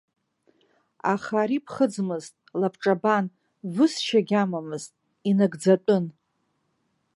Аха 1.13 1.33
ари 1.41 1.63
ԥхыӡмызт, 1.65 2.33
лабҿабан, 2.59 3.25
высшьагьы 3.73 4.37
амамызт, 4.43 4.91
инагӡатәын. 5.29 6.05